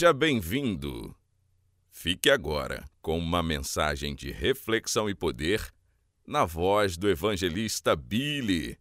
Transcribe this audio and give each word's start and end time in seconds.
Seja 0.00 0.14
bem-vindo. 0.14 1.14
Fique 1.90 2.30
agora 2.30 2.86
com 3.02 3.18
uma 3.18 3.42
mensagem 3.42 4.14
de 4.14 4.30
reflexão 4.30 5.10
e 5.10 5.14
poder 5.14 5.70
na 6.26 6.46
voz 6.46 6.96
do 6.96 7.06
evangelista 7.06 7.94
Billy. 7.94 8.78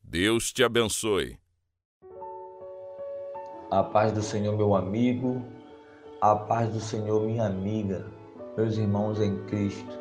Deus 0.00 0.52
te 0.52 0.62
abençoe. 0.62 1.36
A 3.72 3.82
paz 3.82 4.12
do 4.12 4.22
Senhor, 4.22 4.56
meu 4.56 4.76
amigo, 4.76 5.44
a 6.20 6.36
paz 6.36 6.72
do 6.72 6.78
Senhor, 6.78 7.26
minha 7.26 7.46
amiga, 7.46 8.06
meus 8.56 8.76
irmãos 8.76 9.20
em 9.20 9.44
Cristo. 9.46 9.98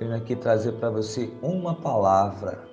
Venho 0.00 0.16
aqui 0.16 0.34
trazer 0.34 0.72
para 0.80 0.88
você 0.88 1.30
uma 1.42 1.74
palavra, 1.74 2.66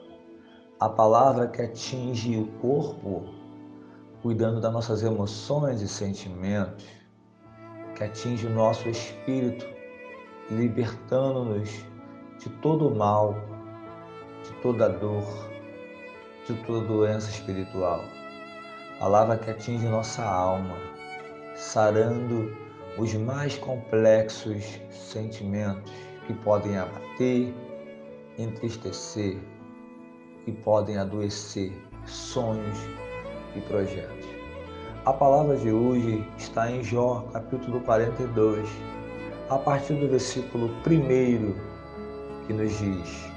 a 0.80 0.88
palavra 0.88 1.46
que 1.50 1.62
atinge 1.62 2.38
o 2.38 2.48
corpo 2.62 3.43
cuidando 4.24 4.62
das 4.62 4.72
nossas 4.72 5.04
emoções 5.04 5.82
e 5.82 5.88
sentimentos, 5.88 6.86
que 7.94 8.06
atinge 8.06 8.48
o 8.48 8.50
nosso 8.50 8.88
espírito, 8.88 9.68
libertando-nos 10.50 11.70
de 12.40 12.50
todo 12.62 12.88
o 12.88 12.96
mal, 12.96 13.36
de 14.46 14.54
toda 14.62 14.88
dor, 14.88 15.26
de 16.48 16.54
toda 16.66 16.88
doença 16.88 17.30
espiritual. 17.30 18.02
Palavra 18.98 19.38
que 19.38 19.52
atinge 19.52 19.86
nossa 19.88 20.24
alma, 20.24 20.78
sarando 21.54 22.56
os 22.98 23.14
mais 23.16 23.58
complexos 23.58 24.80
sentimentos 24.90 25.92
que 26.26 26.34
podem 26.34 26.78
abater, 26.78 27.54
entristecer, 28.38 29.38
que 30.46 30.54
podem 30.54 30.98
adoecer 30.98 31.74
sonhos 32.06 33.03
e 33.56 33.62
projetos. 33.62 34.26
A 35.06 35.12
palavra 35.12 35.58
de 35.58 35.70
hoje 35.70 36.26
está 36.38 36.72
em 36.72 36.82
Jó, 36.82 37.26
capítulo 37.34 37.82
42, 37.82 38.70
a 39.50 39.58
partir 39.58 39.96
do 39.96 40.08
versículo 40.08 40.70
1, 40.88 41.54
que 42.48 42.54
nos 42.54 42.78
diz: 42.80 43.32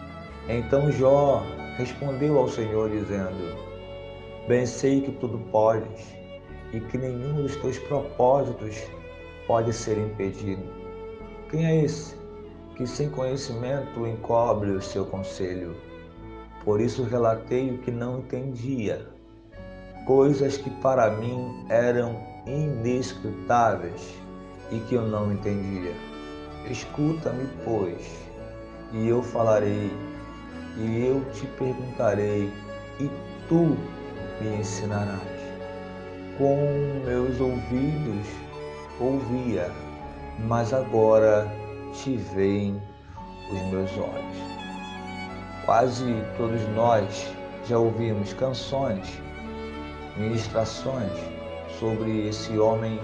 Então 0.48 0.92
Jó 0.92 1.42
respondeu 1.76 2.38
ao 2.38 2.48
Senhor, 2.48 2.88
dizendo: 2.88 3.56
Bem 4.46 4.64
sei 4.64 5.00
que 5.00 5.10
tudo 5.12 5.38
podes 5.50 6.14
e 6.72 6.78
que 6.78 6.98
nenhum 6.98 7.42
dos 7.42 7.56
teus 7.56 7.78
propósitos 7.80 8.76
pode 9.46 9.72
ser 9.72 9.98
impedido. 9.98 10.62
Quem 11.50 11.66
é 11.66 11.84
esse 11.84 12.16
que 12.76 12.86
sem 12.86 13.10
conhecimento 13.10 14.06
encobre 14.06 14.70
o 14.70 14.80
seu 14.80 15.04
conselho? 15.04 15.74
Por 16.64 16.80
isso 16.80 17.02
relatei 17.02 17.70
o 17.70 17.78
que 17.78 17.90
não 17.90 18.18
entendia 18.18 19.15
coisas 20.06 20.56
que 20.56 20.70
para 20.70 21.10
mim 21.10 21.66
eram 21.68 22.16
inescrutáveis 22.46 24.14
e 24.70 24.78
que 24.80 24.94
eu 24.94 25.02
não 25.02 25.32
entendia. 25.32 25.92
Escuta-me, 26.70 27.46
pois, 27.64 28.06
e 28.92 29.08
eu 29.08 29.20
falarei, 29.20 29.92
e 30.78 31.06
eu 31.06 31.20
te 31.32 31.46
perguntarei, 31.58 32.52
e 33.00 33.10
tu 33.48 33.76
me 34.40 34.56
ensinarás. 34.60 35.20
Com 36.38 36.56
meus 37.04 37.40
ouvidos 37.40 38.26
ouvia, 39.00 39.70
mas 40.46 40.72
agora 40.72 41.50
te 41.92 42.16
veem 42.16 42.80
os 43.50 43.60
meus 43.72 43.90
olhos. 43.98 44.36
Quase 45.64 46.04
todos 46.36 46.60
nós 46.74 47.32
já 47.66 47.78
ouvimos 47.78 48.32
canções 48.34 49.20
ministrações 50.16 51.12
sobre 51.78 52.28
esse 52.28 52.58
homem 52.58 52.98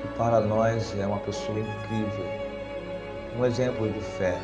que 0.00 0.08
para 0.16 0.40
nós 0.40 0.96
é 0.98 1.06
uma 1.06 1.18
pessoa 1.20 1.58
incrível, 1.58 2.24
um 3.38 3.44
exemplo 3.44 3.90
de 3.90 4.00
fé. 4.00 4.38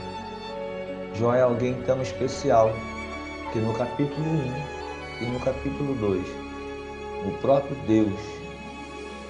Jó 1.15 1.35
é 1.35 1.43
alguém 1.43 1.75
tão 1.83 2.01
especial 2.03 2.71
que 3.53 3.59
no 3.61 3.73
capítulo 3.75 4.27
1 5.21 5.23
e 5.23 5.27
no 5.27 5.41
capítulo 5.41 5.95
2, 5.95 6.27
o 7.27 7.39
próprio 7.41 7.77
Deus 7.87 8.21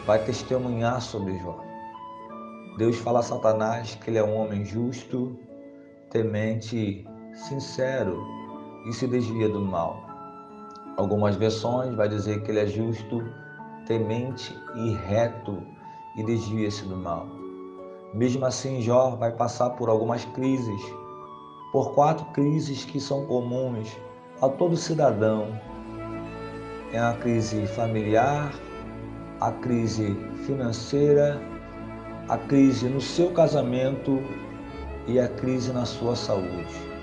vai 0.07 0.19
testemunhar 0.25 1.01
sobre 1.01 1.39
Jó. 1.39 1.61
Deus 2.79 2.97
fala 2.99 3.21
a 3.21 3.23
Satanás 3.23 3.95
que 3.97 4.11
ele 4.11 4.19
é 4.19 4.25
um 4.25 4.35
homem 4.37 4.65
justo, 4.65 5.39
temente, 6.11 7.07
sincero 7.35 8.25
e 8.87 8.93
se 8.93 9.07
desvia 9.07 9.49
do 9.49 9.61
mal. 9.61 10.04
Algumas 10.97 11.35
versões 11.35 11.95
vai 11.95 12.09
dizer 12.09 12.43
que 12.43 12.51
ele 12.51 12.61
é 12.61 12.67
justo, 12.67 13.25
temente 13.87 14.57
e 14.77 14.95
reto 14.95 15.63
e 16.17 16.23
desvia-se 16.23 16.85
do 16.85 16.97
mal. 16.97 17.27
Mesmo 18.13 18.47
assim, 18.47 18.81
Jó 18.81 19.17
vai 19.17 19.33
passar 19.33 19.71
por 19.71 19.89
algumas 19.89 20.25
crises, 20.27 20.81
por 21.73 21.93
quatro 21.95 22.25
crises 22.27 22.85
que 22.85 23.01
são 23.01 23.27
comuns 23.27 23.99
a 24.41 24.49
todo 24.49 24.77
cidadão. 24.77 25.49
É 26.93 27.01
a 27.01 27.15
crise 27.15 27.67
familiar, 27.67 28.55
a 29.41 29.51
crise 29.51 30.17
financeira, 30.47 31.41
a 32.29 32.39
crise 32.39 32.89
no 32.89 33.01
seu 33.01 33.33
casamento 33.33 34.23
e 35.09 35.19
a 35.19 35.27
crise 35.27 35.73
na 35.73 35.85
sua 35.85 36.15
saúde. 36.15 36.95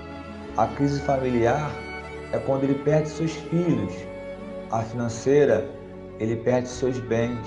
A 0.56 0.66
crise 0.66 0.98
familiar 1.02 1.70
é 2.32 2.38
quando 2.38 2.64
ele 2.64 2.74
perde 2.74 3.08
seus 3.08 3.32
filhos. 3.32 3.92
A 4.70 4.82
financeira, 4.82 5.68
ele 6.18 6.36
perde 6.36 6.68
seus 6.68 6.98
bens. 6.98 7.46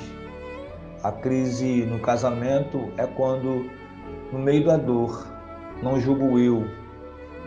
A 1.03 1.11
crise 1.11 1.85
no 1.85 1.99
casamento 1.99 2.91
é 2.97 3.05
quando, 3.05 3.69
no 4.31 4.39
meio 4.39 4.65
da 4.65 4.77
dor, 4.77 5.27
não 5.81 5.99
julgo 5.99 6.39
eu, 6.39 6.63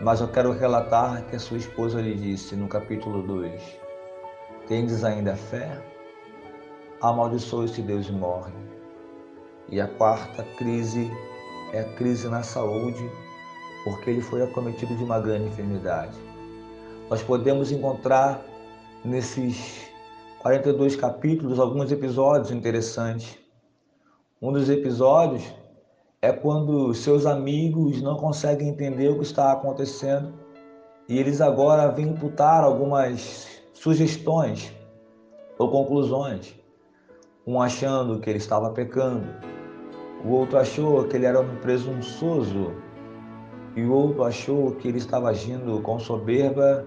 mas 0.01 0.21
eu 0.21 0.27
quero 0.27 0.51
relatar 0.51 1.25
que 1.25 1.35
a 1.35 1.39
sua 1.39 1.57
esposa 1.57 2.01
lhe 2.01 2.15
disse 2.15 2.55
no 2.55 2.67
capítulo 2.67 3.21
2: 3.23 3.61
Tendes 4.67 5.03
ainda 5.03 5.35
fé? 5.35 5.81
Amaldiçoe-se 7.01 7.81
Deus 7.81 8.07
e 8.07 8.11
morre. 8.11 8.51
E 9.69 9.79
a 9.79 9.87
quarta 9.87 10.43
crise 10.57 11.11
é 11.73 11.81
a 11.81 11.93
crise 11.95 12.27
na 12.27 12.43
saúde, 12.43 13.09
porque 13.83 14.09
ele 14.09 14.21
foi 14.21 14.41
acometido 14.41 14.95
de 14.95 15.03
uma 15.03 15.19
grande 15.19 15.47
enfermidade. 15.47 16.28
Nós 17.09 17.23
podemos 17.23 17.71
encontrar 17.71 18.39
nesses 19.03 19.89
42 20.39 20.95
capítulos 20.95 21.59
alguns 21.59 21.91
episódios 21.91 22.51
interessantes. 22.51 23.35
Um 24.39 24.53
dos 24.53 24.69
episódios 24.69 25.43
é 26.21 26.31
quando 26.31 26.93
seus 26.93 27.25
amigos 27.25 27.99
não 27.99 28.15
conseguem 28.15 28.69
entender 28.69 29.07
o 29.07 29.15
que 29.15 29.23
está 29.23 29.51
acontecendo 29.51 30.33
e 31.07 31.17
eles 31.17 31.41
agora 31.41 31.87
vêm 31.87 32.09
imputar 32.09 32.63
algumas 32.63 33.63
sugestões 33.73 34.71
ou 35.57 35.71
conclusões. 35.71 36.53
Um 37.47 37.59
achando 37.59 38.19
que 38.19 38.29
ele 38.29 38.37
estava 38.37 38.69
pecando, 38.69 39.27
o 40.23 40.29
outro 40.29 40.59
achou 40.59 41.03
que 41.05 41.15
ele 41.17 41.25
era 41.25 41.41
um 41.41 41.55
presunçoso 41.55 42.71
e 43.75 43.81
o 43.81 43.91
outro 43.91 44.23
achou 44.23 44.75
que 44.75 44.87
ele 44.87 44.99
estava 44.99 45.29
agindo 45.29 45.81
com 45.81 45.97
soberba 45.97 46.85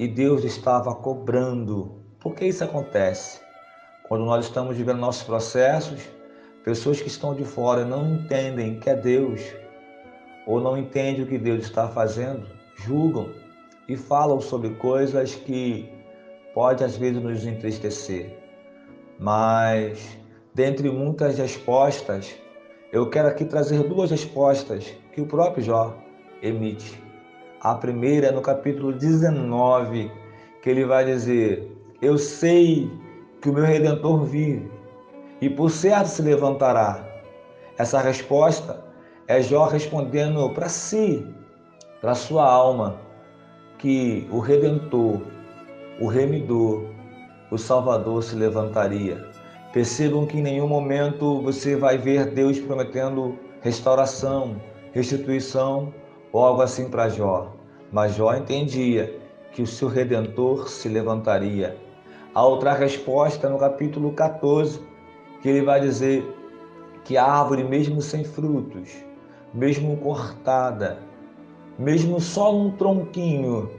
e 0.00 0.08
Deus 0.08 0.44
estava 0.44 0.94
cobrando. 0.94 1.94
Por 2.20 2.34
que 2.34 2.46
isso 2.46 2.64
acontece? 2.64 3.38
Quando 4.08 4.24
nós 4.24 4.46
estamos 4.46 4.74
vivendo 4.74 4.98
nossos 4.98 5.24
processos, 5.24 6.00
pessoas 6.64 7.02
que 7.02 7.08
estão 7.08 7.34
de 7.34 7.44
fora 7.44 7.84
não 7.84 8.14
entendem 8.14 8.80
que 8.80 8.88
é 8.88 8.96
Deus 8.96 9.42
ou 10.46 10.58
não 10.58 10.74
entendem 10.78 11.24
o 11.24 11.26
que 11.26 11.36
Deus 11.36 11.64
está 11.64 11.86
fazendo, 11.86 12.46
julgam 12.76 13.28
e 13.86 13.94
falam 13.94 14.40
sobre 14.40 14.70
coisas 14.70 15.34
que 15.34 15.92
pode 16.54 16.82
às 16.82 16.96
vezes 16.96 17.22
nos 17.22 17.44
entristecer. 17.44 18.38
Mas 19.18 20.18
dentre 20.54 20.90
muitas 20.90 21.36
respostas, 21.36 22.34
eu 22.90 23.10
quero 23.10 23.28
aqui 23.28 23.44
trazer 23.44 23.82
duas 23.82 24.10
respostas 24.10 24.94
que 25.12 25.20
o 25.20 25.26
próprio 25.26 25.62
Jó 25.62 25.94
emite. 26.40 27.09
A 27.62 27.74
primeira 27.74 28.28
é 28.28 28.32
no 28.32 28.40
capítulo 28.40 28.90
19, 28.90 30.10
que 30.62 30.70
ele 30.70 30.86
vai 30.86 31.04
dizer: 31.04 31.70
Eu 32.00 32.16
sei 32.16 32.90
que 33.42 33.50
o 33.50 33.52
meu 33.52 33.64
redentor 33.64 34.24
vive 34.24 34.70
e 35.42 35.50
por 35.50 35.70
certo 35.70 36.06
se 36.06 36.22
levantará. 36.22 37.06
Essa 37.76 38.00
resposta 38.00 38.82
é 39.28 39.42
Jó 39.42 39.66
respondendo 39.66 40.48
para 40.54 40.70
si, 40.70 41.22
para 42.00 42.14
sua 42.14 42.50
alma, 42.50 42.98
que 43.76 44.26
o 44.32 44.38
redentor, 44.38 45.20
o 46.00 46.06
remidor, 46.06 46.86
o 47.50 47.58
salvador 47.58 48.22
se 48.22 48.36
levantaria. 48.36 49.22
Percebam 49.70 50.24
que 50.24 50.38
em 50.38 50.42
nenhum 50.42 50.66
momento 50.66 51.42
você 51.42 51.76
vai 51.76 51.98
ver 51.98 52.30
Deus 52.30 52.58
prometendo 52.58 53.38
restauração, 53.60 54.56
restituição 54.92 55.92
ou 56.32 56.44
algo 56.44 56.62
assim 56.62 56.88
para 56.88 57.08
Jó. 57.08 57.52
Mas 57.92 58.14
Jó 58.14 58.32
entendia 58.34 59.18
que 59.52 59.62
o 59.62 59.66
seu 59.66 59.88
redentor 59.88 60.68
se 60.68 60.88
levantaria. 60.88 61.76
A 62.34 62.44
outra 62.44 62.72
resposta 62.72 63.48
no 63.48 63.58
capítulo 63.58 64.12
14, 64.12 64.80
que 65.42 65.48
ele 65.48 65.62
vai 65.62 65.80
dizer 65.80 66.24
que 67.04 67.16
a 67.16 67.24
árvore, 67.24 67.64
mesmo 67.64 68.00
sem 68.00 68.22
frutos, 68.22 68.90
mesmo 69.52 69.96
cortada, 69.96 70.98
mesmo 71.78 72.20
só 72.20 72.54
um 72.54 72.70
tronquinho, 72.70 73.70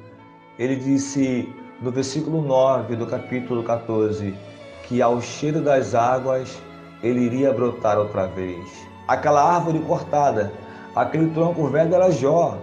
ele 0.59 0.75
disse 0.75 1.47
no 1.81 1.91
versículo 1.91 2.41
9 2.41 2.95
do 2.95 3.07
capítulo 3.07 3.63
14 3.63 4.35
que 4.83 5.01
ao 5.01 5.21
cheiro 5.21 5.61
das 5.61 5.95
águas 5.95 6.61
ele 7.01 7.21
iria 7.21 7.53
brotar 7.53 7.97
outra 7.97 8.27
vez. 8.27 8.69
Aquela 9.07 9.41
árvore 9.55 9.79
cortada, 9.79 10.51
aquele 10.95 11.29
tronco 11.31 11.67
velho 11.67 11.95
era 11.95 12.11
Jó, 12.11 12.57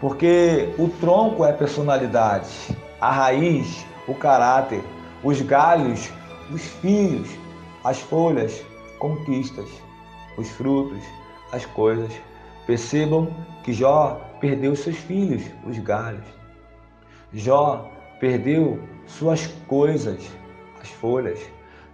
porque 0.00 0.74
o 0.78 0.88
tronco 0.88 1.44
é 1.44 1.52
personalidade, 1.52 2.48
a 3.00 3.10
raiz, 3.10 3.86
o 4.08 4.14
caráter, 4.14 4.82
os 5.22 5.40
galhos, 5.42 6.10
os 6.52 6.62
fios, 6.62 7.28
as 7.84 8.00
folhas, 8.00 8.64
conquistas, 8.98 9.68
os 10.36 10.48
frutos, 10.50 11.02
as 11.52 11.64
coisas. 11.66 12.12
Percebam 12.66 13.28
que 13.62 13.72
Jó 13.72 14.20
perdeu 14.40 14.74
seus 14.76 14.96
filhos, 14.96 15.42
os 15.66 15.78
galhos. 15.78 16.26
Jó 17.32 17.90
perdeu 18.18 18.78
suas 19.06 19.46
coisas, 19.66 20.30
as 20.80 20.88
folhas. 20.88 21.40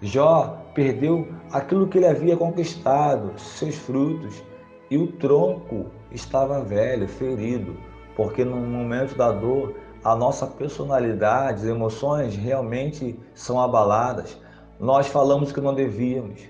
Jó 0.03 0.63
perdeu 0.75 1.29
aquilo 1.53 1.89
que 1.89 1.99
ele 1.99 2.07
havia 2.07 2.37
conquistado, 2.37 3.33
seus 3.39 3.75
frutos, 3.77 4.43
e 4.91 4.97
o 4.97 5.13
tronco 5.13 5.87
estava 6.11 6.61
velho, 6.63 7.09
ferido, 7.09 7.77
porque 8.15 8.45
no 8.45 8.57
momento 8.57 9.17
da 9.17 9.33
dor 9.33 9.75
a 10.05 10.15
nossa 10.15 10.47
personalidade, 10.47 11.63
as 11.63 11.65
emoções 11.65 12.37
realmente 12.37 13.19
são 13.35 13.61
abaladas. 13.61 14.39
Nós 14.79 15.09
falamos 15.09 15.51
que 15.51 15.61
não 15.61 15.75
devíamos. 15.75 16.43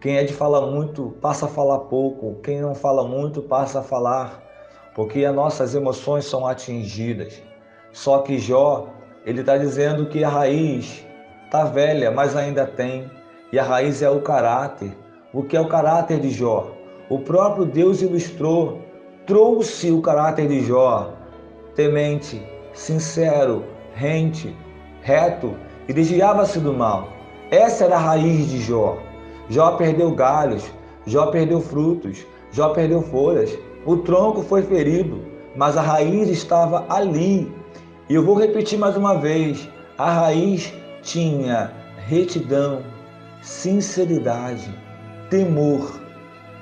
Quem 0.00 0.16
é 0.16 0.24
de 0.24 0.32
falar 0.32 0.62
muito 0.62 1.14
passa 1.20 1.44
a 1.44 1.48
falar 1.48 1.80
pouco. 1.80 2.40
Quem 2.42 2.60
não 2.60 2.74
fala 2.74 3.06
muito 3.06 3.42
passa 3.42 3.80
a 3.80 3.82
falar, 3.82 4.42
porque 4.94 5.24
as 5.24 5.34
nossas 5.34 5.74
emoções 5.74 6.24
são 6.24 6.46
atingidas. 6.46 7.42
Só 7.92 8.20
que 8.20 8.38
Jó, 8.38 8.88
ele 9.26 9.40
está 9.40 9.58
dizendo 9.58 10.06
que 10.06 10.24
a 10.24 10.28
raiz 10.28 11.04
está 11.44 11.64
velha, 11.64 12.10
mas 12.10 12.34
ainda 12.34 12.66
tem. 12.66 13.10
E 13.52 13.58
a 13.58 13.62
raiz 13.62 14.00
é 14.00 14.08
o 14.08 14.22
caráter. 14.22 14.96
O 15.34 15.42
que 15.42 15.56
é 15.56 15.60
o 15.60 15.68
caráter 15.68 16.18
de 16.18 16.30
Jó? 16.30 16.72
O 17.12 17.18
próprio 17.18 17.66
Deus 17.66 18.00
ilustrou, 18.00 18.80
trouxe 19.26 19.90
o 19.90 20.00
caráter 20.00 20.48
de 20.48 20.64
Jó, 20.64 21.12
temente, 21.74 22.42
sincero, 22.72 23.66
rente, 23.92 24.56
reto 25.02 25.54
e 25.86 25.92
desviava-se 25.92 26.58
do 26.58 26.72
mal. 26.72 27.08
Essa 27.50 27.84
era 27.84 27.96
a 27.96 28.00
raiz 28.00 28.48
de 28.48 28.62
Jó. 28.62 28.96
Jó 29.50 29.72
perdeu 29.72 30.14
galhos, 30.14 30.64
Jó 31.04 31.26
perdeu 31.26 31.60
frutos, 31.60 32.26
Jó 32.50 32.70
perdeu 32.70 33.02
folhas. 33.02 33.58
O 33.84 33.98
tronco 33.98 34.40
foi 34.40 34.62
ferido, 34.62 35.20
mas 35.54 35.76
a 35.76 35.82
raiz 35.82 36.30
estava 36.30 36.86
ali. 36.88 37.54
E 38.08 38.14
eu 38.14 38.24
vou 38.24 38.36
repetir 38.36 38.78
mais 38.78 38.96
uma 38.96 39.16
vez: 39.16 39.68
a 39.98 40.10
raiz 40.10 40.72
tinha 41.02 41.72
retidão, 42.06 42.82
sinceridade, 43.42 44.74
temor 45.28 46.00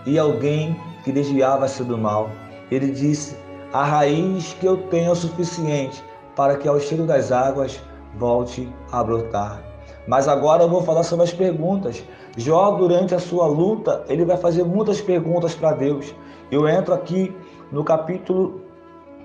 e 0.06 0.18
alguém 0.18 0.76
que 1.04 1.12
desviava-se 1.12 1.84
do 1.84 1.96
mal. 1.96 2.30
Ele 2.70 2.90
disse: 2.90 3.36
a 3.72 3.84
raiz 3.84 4.54
que 4.60 4.66
eu 4.66 4.76
tenho 4.88 5.08
é 5.08 5.12
o 5.12 5.14
suficiente 5.14 6.02
para 6.34 6.56
que 6.56 6.66
ao 6.66 6.80
cheiro 6.80 7.04
das 7.04 7.30
águas 7.30 7.80
volte 8.16 8.68
a 8.90 9.04
brotar. 9.04 9.62
Mas 10.06 10.26
agora 10.26 10.62
eu 10.64 10.68
vou 10.68 10.82
falar 10.82 11.04
sobre 11.04 11.24
as 11.24 11.32
perguntas. 11.32 12.02
Jó, 12.36 12.72
durante 12.72 13.14
a 13.14 13.18
sua 13.18 13.46
luta, 13.46 14.04
ele 14.08 14.24
vai 14.24 14.36
fazer 14.36 14.64
muitas 14.64 15.00
perguntas 15.00 15.54
para 15.54 15.72
Deus. 15.72 16.14
Eu 16.50 16.68
entro 16.68 16.92
aqui 16.94 17.34
no 17.70 17.84
capítulo 17.84 18.62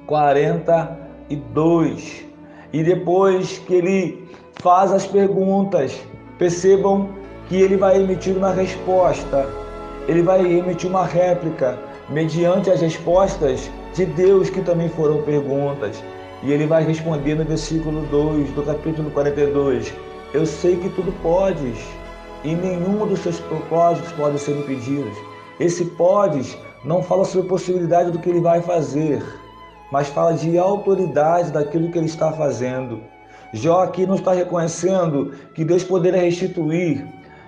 42. 0.06 2.24
E 2.72 2.84
depois 2.84 3.58
que 3.60 3.74
ele 3.74 4.30
faz 4.62 4.92
as 4.92 5.08
perguntas, 5.08 6.00
percebam 6.38 7.10
que 7.48 7.56
ele 7.56 7.78
vai 7.78 8.02
emitir 8.02 8.38
uma 8.38 8.52
resposta. 8.52 9.65
Ele 10.08 10.22
vai 10.22 10.46
emitir 10.46 10.90
uma 10.90 11.06
réplica 11.06 11.80
mediante 12.10 12.70
as 12.70 12.82
respostas 12.82 13.72
de 13.94 14.06
Deus 14.06 14.50
que 14.50 14.62
também 14.62 14.90
foram 14.90 15.24
perguntas. 15.24 16.04
E 16.44 16.52
ele 16.52 16.68
vai 16.68 16.84
responder 16.84 17.36
no 17.36 17.44
versículo 17.44 18.02
2 18.08 18.52
do 18.52 18.64
capítulo 18.64 19.10
42: 19.12 19.94
Eu 20.34 20.46
sei 20.46 20.76
que 20.76 20.90
tudo 20.90 21.12
podes, 21.24 21.80
e 22.44 22.54
nenhum 22.54 23.08
dos 23.08 23.20
seus 23.20 23.40
propósitos 23.40 24.12
pode 24.12 24.38
ser 24.38 24.56
impedidos. 24.58 25.18
Esse 25.60 25.86
podes 25.86 26.56
não 26.84 27.02
fala 27.02 27.26
sobre 27.26 27.48
possibilidade 27.48 28.12
do 28.12 28.20
que 28.20 28.30
ele 28.30 28.42
vai 28.42 28.62
fazer, 28.62 29.24
mas 29.92 30.08
fala 30.10 30.34
de 30.34 30.58
autoridade 30.58 31.52
daquilo 31.52 31.90
que 31.90 31.98
ele 31.98 32.06
está 32.06 32.32
fazendo. 32.32 33.02
Jó 33.54 33.84
aqui 33.84 34.06
não 34.06 34.16
está 34.16 34.34
reconhecendo 34.34 35.34
que 35.56 35.66
Deus 35.66 35.84
poderia 35.84 36.22
restituir, 36.22 37.08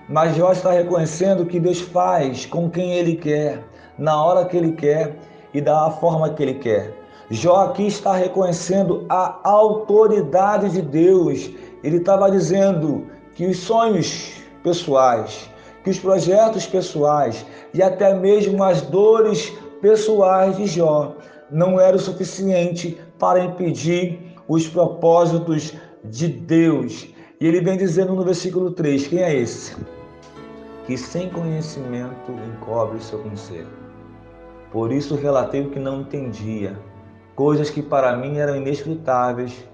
mas 0.09 0.36
Jó 0.36 0.51
está 0.51 0.71
reconhecendo 0.71 1.45
que 1.45 1.59
Deus 1.59 1.81
faz 1.81 2.45
com 2.45 2.69
quem 2.69 2.94
ele 2.94 3.15
quer, 3.15 3.63
na 3.98 4.24
hora 4.24 4.45
que 4.45 4.56
ele 4.56 4.71
quer 4.71 5.18
e 5.54 5.59
da 5.59 5.89
forma 5.92 6.30
que 6.30 6.44
ele 6.44 6.54
quer. 6.56 6.94
Jó 7.30 7.65
aqui 7.65 7.88
está 7.88 8.15
reconhecendo 8.15 9.06
a 9.09 9.39
autoridade 9.44 10.69
de 10.69 10.81
Deus. 10.81 11.50
Ele 11.83 11.98
estava 11.98 12.31
dizendo 12.31 13.07
que 13.36 13.45
os 13.45 13.57
sonhos 13.59 14.33
pessoais, 14.63 15.50
que 15.83 15.89
os 15.89 16.00
projetos 16.00 16.65
pessoais 16.65 17.45
e 17.74 17.83
até 17.83 18.13
mesmo 18.13 18.63
as 18.63 18.81
dores 18.81 19.54
pessoais 19.81 20.56
de 20.56 20.68
Jó 20.68 21.15
não 21.51 21.80
eram 21.80 22.00
suficiente 22.00 22.98
para 23.19 23.44
impedir 23.44 24.33
os 24.48 24.68
propósitos 24.68 25.74
de 26.06 26.30
Deus. 26.30 27.07
E 27.42 27.48
ele 27.48 27.62
vem 27.62 27.77
dizendo 27.77 28.13
no 28.13 28.24
versículo 28.24 28.71
3: 28.71 29.07
quem 29.07 29.21
é 29.21 29.36
esse? 29.36 29.75
Que 30.87 30.97
sem 30.97 31.29
conhecimento 31.29 32.31
encobre 32.31 32.97
o 32.97 33.01
seu 33.01 33.19
conselho 33.19 33.87
por 34.71 34.91
isso 34.91 35.15
relatei 35.15 35.61
o 35.61 35.69
que 35.69 35.79
não 35.79 36.01
entendia. 36.01 36.77
Coisas 37.35 37.69
que 37.69 37.81
para 37.81 38.17
mim 38.17 38.37
eram 38.37 38.56
inescrutáveis, 38.56 39.67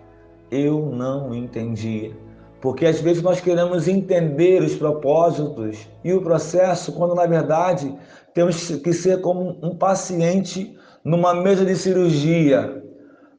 eu 0.51 0.85
não 0.85 1.33
entendia. 1.33 2.15
Porque 2.61 2.85
às 2.85 3.01
vezes 3.01 3.21
nós 3.21 3.41
queremos 3.41 3.87
entender 3.87 4.61
os 4.61 4.75
propósitos 4.75 5.87
e 6.03 6.13
o 6.13 6.21
processo, 6.21 6.93
quando 6.93 7.15
na 7.15 7.25
verdade 7.25 7.93
temos 8.33 8.69
que 8.77 8.93
ser 8.93 9.19
como 9.21 9.57
um 9.61 9.75
paciente 9.75 10.77
numa 11.03 11.33
mesa 11.33 11.65
de 11.65 11.75
cirurgia. 11.75 12.83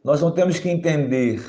Nós 0.03 0.21
não 0.21 0.31
temos 0.31 0.59
que 0.59 0.69
entender, 0.69 1.41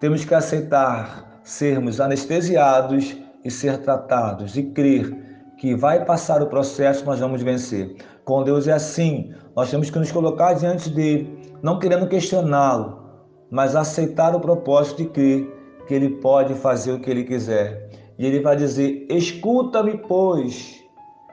temos 0.00 0.24
que 0.24 0.34
aceitar 0.34 1.40
sermos 1.42 2.00
anestesiados 2.00 3.16
e 3.44 3.50
ser 3.50 3.78
tratados 3.78 4.56
e 4.56 4.64
crer 4.64 5.25
que 5.58 5.74
vai 5.74 6.04
passar 6.04 6.42
o 6.42 6.46
processo, 6.46 7.04
nós 7.04 7.20
vamos 7.20 7.42
vencer. 7.42 7.96
Com 8.24 8.42
Deus 8.42 8.68
é 8.68 8.72
assim, 8.72 9.32
nós 9.54 9.70
temos 9.70 9.90
que 9.90 9.98
nos 9.98 10.12
colocar 10.12 10.52
diante 10.54 10.90
dele, 10.90 11.38
não 11.62 11.78
querendo 11.78 12.08
questioná-lo, 12.08 12.98
mas 13.50 13.74
aceitar 13.74 14.34
o 14.34 14.40
propósito 14.40 15.02
de 15.02 15.08
crer 15.08 15.56
que 15.86 15.94
ele 15.94 16.10
pode 16.16 16.54
fazer 16.54 16.92
o 16.92 17.00
que 17.00 17.10
ele 17.10 17.24
quiser. 17.24 17.88
E 18.18 18.26
ele 18.26 18.40
vai 18.40 18.56
dizer: 18.56 19.06
Escuta-me, 19.08 19.98
pois, 19.98 20.82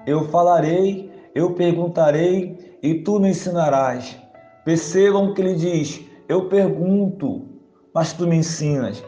eu 0.06 0.26
falarei, 0.30 1.12
eu 1.34 1.54
perguntarei 1.54 2.78
e 2.82 2.96
tu 2.96 3.20
me 3.20 3.30
ensinarás. 3.30 4.18
Percebam 4.64 5.34
que 5.34 5.42
ele 5.42 5.56
diz: 5.56 6.02
Eu 6.30 6.48
pergunto, 6.48 7.48
mas 7.94 8.14
tu 8.14 8.28
me 8.28 8.36
ensinas. 8.36 9.04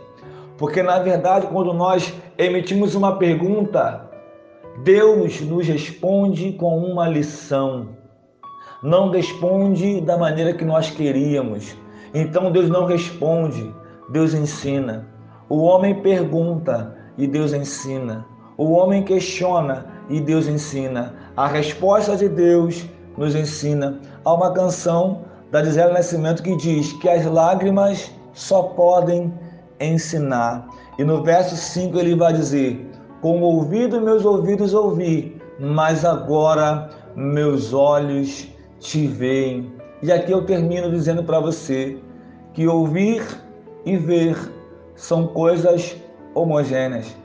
Porque 0.57 0.81
na 0.81 0.99
verdade, 0.99 1.47
quando 1.47 1.73
nós 1.73 2.13
emitimos 2.37 2.95
uma 2.95 3.17
pergunta, 3.17 4.04
Deus 4.83 5.39
nos 5.41 5.67
responde 5.67 6.51
com 6.53 6.77
uma 6.77 7.07
lição. 7.07 7.89
Não 8.83 9.09
responde 9.09 10.01
da 10.01 10.17
maneira 10.17 10.53
que 10.53 10.65
nós 10.65 10.89
queríamos. 10.89 11.75
Então 12.13 12.51
Deus 12.51 12.69
não 12.69 12.85
responde, 12.85 13.73
Deus 14.09 14.33
ensina. 14.33 15.07
O 15.47 15.61
homem 15.61 16.01
pergunta 16.01 16.95
e 17.17 17.25
Deus 17.25 17.53
ensina. 17.53 18.25
O 18.57 18.71
homem 18.71 19.03
questiona 19.03 19.85
e 20.09 20.19
Deus 20.19 20.47
ensina. 20.47 21.13
A 21.37 21.47
resposta 21.47 22.17
de 22.17 22.27
Deus 22.27 22.85
nos 23.17 23.33
ensina. 23.33 23.99
Há 24.25 24.33
uma 24.33 24.51
canção 24.51 25.21
da 25.51 25.63
Gisele 25.63 25.93
Nascimento 25.93 26.43
que 26.43 26.55
diz 26.57 26.91
que 26.93 27.07
as 27.07 27.25
lágrimas 27.25 28.11
só 28.33 28.63
podem 28.63 29.33
ensinar. 29.79 30.67
E 30.99 31.03
no 31.03 31.23
verso 31.23 31.55
5 31.55 31.97
ele 31.97 32.15
vai 32.15 32.33
dizer: 32.33 32.84
com 33.25 33.41
o 33.41 33.41
ouvido 33.41 33.99
meus 33.99 34.23
ouvidos 34.23 34.71
ouvi, 34.75 35.35
mas 35.59 36.05
agora 36.05 36.91
meus 37.15 37.73
olhos 37.73 38.47
te 38.79 39.07
veem. 39.07 39.73
E 40.03 40.11
aqui 40.11 40.31
eu 40.31 40.45
termino 40.45 40.91
dizendo 40.91 41.23
para 41.23 41.39
você 41.39 41.97
que 42.53 42.67
ouvir 42.67 43.23
e 43.83 43.97
ver 43.97 44.37
são 44.93 45.25
coisas 45.25 45.97
homogêneas. 46.35 47.17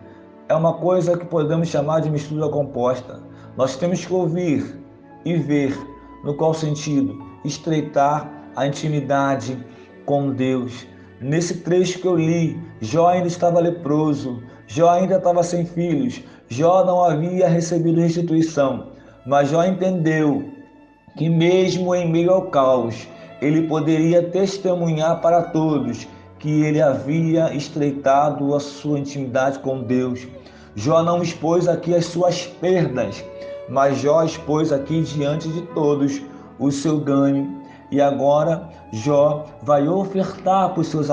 é 0.48 0.54
uma 0.54 0.72
coisa 0.72 1.18
que 1.18 1.26
podemos 1.26 1.68
chamar 1.68 2.00
de 2.00 2.08
mistura 2.08 2.48
composta. 2.48 3.20
Nós 3.54 3.76
temos 3.76 4.02
que 4.02 4.14
ouvir 4.14 4.80
e 5.26 5.36
ver 5.36 5.78
no 6.24 6.32
qual 6.32 6.54
sentido 6.54 7.14
estreitar 7.44 8.26
a 8.56 8.66
intimidade 8.66 9.54
com 10.06 10.30
Deus. 10.30 10.86
Nesse 11.20 11.58
trecho 11.58 11.98
que 11.98 12.06
eu 12.06 12.16
li, 12.16 12.58
Jó 12.80 13.08
ainda 13.08 13.28
estava 13.28 13.60
leproso, 13.60 14.42
Jó 14.72 14.88
ainda 14.88 15.16
estava 15.16 15.42
sem 15.42 15.66
filhos, 15.66 16.22
Jó 16.48 16.84
não 16.84 17.02
havia 17.02 17.48
recebido 17.48 18.00
restituição, 18.00 18.92
mas 19.26 19.48
Jó 19.48 19.64
entendeu 19.64 20.44
que, 21.16 21.28
mesmo 21.28 21.92
em 21.92 22.08
meio 22.08 22.30
ao 22.30 22.42
caos, 22.42 23.08
ele 23.42 23.66
poderia 23.66 24.22
testemunhar 24.22 25.20
para 25.20 25.42
todos 25.42 26.06
que 26.38 26.62
ele 26.62 26.80
havia 26.80 27.52
estreitado 27.52 28.54
a 28.54 28.60
sua 28.60 29.00
intimidade 29.00 29.58
com 29.58 29.82
Deus. 29.82 30.28
Jó 30.76 31.02
não 31.02 31.20
expôs 31.20 31.66
aqui 31.66 31.92
as 31.92 32.06
suas 32.06 32.46
perdas, 32.46 33.24
mas 33.68 33.98
Jó 33.98 34.22
expôs 34.22 34.72
aqui 34.72 35.02
diante 35.02 35.48
de 35.48 35.62
todos 35.74 36.22
o 36.60 36.70
seu 36.70 37.00
ganho. 37.00 37.60
E 37.90 38.00
agora 38.00 38.68
Jó 38.92 39.46
vai 39.64 39.88
ofertar 39.88 40.72
seus, 40.84 41.08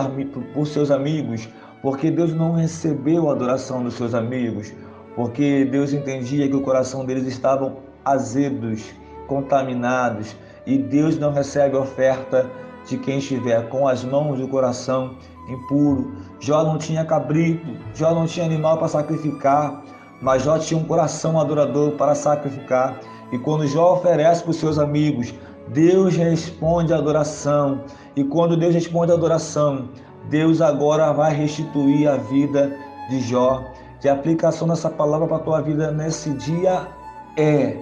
por 0.53 0.67
seus 0.67 0.91
amigos, 0.91 1.49
porque 1.87 2.11
Deus 2.11 2.33
não 2.33 2.51
recebeu 2.51 3.29
a 3.29 3.31
adoração 3.31 3.81
dos 3.81 3.93
seus 3.93 4.13
amigos, 4.13 4.73
porque 5.15 5.63
Deus 5.63 5.93
entendia 5.93 6.45
que 6.45 6.53
o 6.53 6.59
coração 6.59 7.05
deles 7.05 7.25
estavam 7.25 7.77
azedos, 8.03 8.93
contaminados, 9.25 10.35
e 10.65 10.77
Deus 10.77 11.17
não 11.17 11.31
recebe 11.31 11.77
a 11.77 11.79
oferta 11.79 12.45
de 12.85 12.97
quem 12.97 13.19
estiver 13.19 13.69
com 13.69 13.87
as 13.87 14.03
mãos 14.03 14.37
e 14.37 14.43
o 14.43 14.49
coração 14.49 15.15
impuro. 15.47 16.11
Jó 16.41 16.61
não 16.61 16.77
tinha 16.77 17.05
cabrito, 17.05 17.65
Jó 17.95 18.13
não 18.13 18.25
tinha 18.25 18.45
animal 18.45 18.77
para 18.77 18.89
sacrificar, 18.89 19.81
mas 20.21 20.43
Jó 20.43 20.59
tinha 20.59 20.77
um 20.77 20.83
coração 20.83 21.39
adorador 21.39 21.91
para 21.91 22.13
sacrificar. 22.13 22.99
E 23.31 23.37
quando 23.37 23.65
Jó 23.65 23.93
oferece 23.93 24.43
para 24.43 24.51
os 24.51 24.57
seus 24.57 24.77
amigos, 24.77 25.33
Deus 25.69 26.17
responde 26.17 26.93
a 26.93 26.97
adoração. 26.97 27.85
E 28.13 28.25
quando 28.25 28.57
Deus 28.57 28.73
responde 28.73 29.13
a 29.13 29.15
adoração, 29.15 29.87
Deus 30.29 30.61
agora 30.61 31.11
vai 31.13 31.33
restituir 31.33 32.07
a 32.07 32.17
vida 32.17 32.77
de 33.09 33.19
Jó. 33.21 33.63
E 34.03 34.09
a 34.09 34.13
aplicação 34.13 34.67
dessa 34.67 34.89
palavra 34.89 35.27
para 35.27 35.37
a 35.37 35.41
tua 35.41 35.61
vida 35.61 35.91
nesse 35.91 36.29
dia 36.31 36.87
é: 37.35 37.77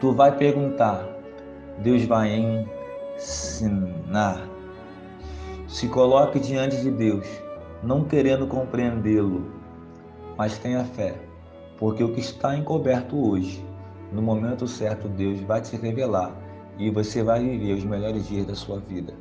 tu 0.00 0.12
vai 0.12 0.36
perguntar, 0.36 1.04
Deus 1.78 2.04
vai 2.04 2.64
ensinar. 3.16 4.48
Se 5.66 5.88
coloque 5.88 6.38
diante 6.38 6.76
de 6.80 6.90
Deus, 6.90 7.26
não 7.82 8.04
querendo 8.04 8.46
compreendê-lo, 8.46 9.50
mas 10.36 10.58
tenha 10.58 10.84
fé, 10.84 11.14
porque 11.78 12.04
o 12.04 12.12
que 12.12 12.20
está 12.20 12.56
encoberto 12.56 13.16
hoje, 13.30 13.64
no 14.12 14.22
momento 14.22 14.66
certo, 14.66 15.08
Deus 15.08 15.40
vai 15.40 15.60
te 15.60 15.76
revelar 15.76 16.32
e 16.78 16.90
você 16.90 17.22
vai 17.22 17.40
viver 17.40 17.74
os 17.74 17.84
melhores 17.84 18.28
dias 18.28 18.46
da 18.46 18.54
sua 18.54 18.78
vida. 18.78 19.12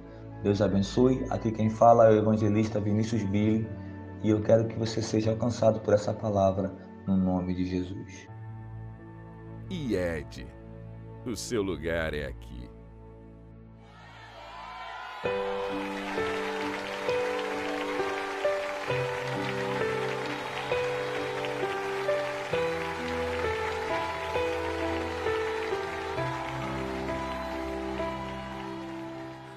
Deus 0.48 0.62
abençoe. 0.62 1.26
Aqui 1.30 1.52
quem 1.52 1.70
fala 1.70 2.06
é 2.06 2.12
o 2.12 2.20
evangelista 2.20 2.80
Vinícius 2.80 3.22
Billy 3.24 3.68
e 4.24 4.30
eu 4.30 4.42
quero 4.42 4.66
que 4.66 4.80
você 4.80 5.02
seja 5.02 5.32
alcançado 5.32 5.82
por 5.82 5.94
essa 5.94 6.14
palavra 6.14 6.74
no 7.06 7.18
nome 7.18 7.54
de 7.54 7.66
Jesus. 7.66 8.30
E 9.70 9.94
Ed, 9.94 10.48
o 11.26 11.36
seu 11.36 11.62
lugar 11.62 12.14
é 12.14 12.28
aqui. 12.28 12.70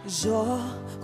Jó, 0.04 0.79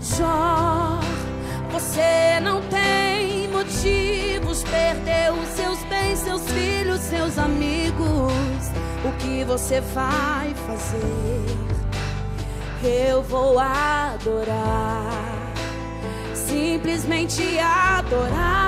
Jó, 0.00 1.00
você 1.72 2.38
não 2.40 2.62
tem 2.62 3.48
motivos, 3.48 4.62
perdeu 4.62 5.34
seus 5.56 5.78
bens, 5.84 6.20
seus 6.20 6.42
filhos, 6.50 7.00
seus 7.00 7.36
amigos. 7.36 8.32
O 9.04 9.12
que 9.18 9.44
você 9.44 9.80
vai 9.80 10.54
fazer? 10.66 11.58
Eu 12.84 13.22
vou 13.22 13.58
adorar, 13.58 15.10
simplesmente 16.32 17.58
adorar. 17.58 18.67